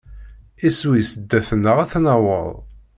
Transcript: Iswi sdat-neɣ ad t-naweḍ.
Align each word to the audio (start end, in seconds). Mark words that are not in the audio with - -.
Iswi 0.67 1.01
sdat-neɣ 1.11 1.77
ad 1.83 1.89
t-naweḍ. 1.91 2.47